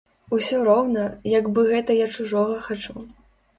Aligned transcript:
Усё 0.37 0.61
роўна, 0.67 1.03
як 1.37 1.51
бы 1.57 1.67
гэта 1.73 1.99
я 2.01 2.09
чужога 2.19 2.59
хачу. 2.67 3.07